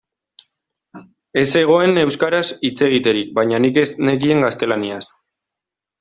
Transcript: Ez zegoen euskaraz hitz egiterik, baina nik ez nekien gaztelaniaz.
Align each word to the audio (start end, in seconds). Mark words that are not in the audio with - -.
Ez 1.41 1.43
zegoen 1.59 1.99
euskaraz 2.05 2.41
hitz 2.69 2.79
egiterik, 2.87 3.29
baina 3.39 3.59
nik 3.65 3.77
ez 3.85 3.87
nekien 4.09 4.41
gaztelaniaz. 4.47 5.03